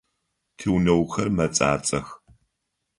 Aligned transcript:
Тигъунэгъухэр 0.57 1.27
мэцӏацӏэх. 1.35 2.07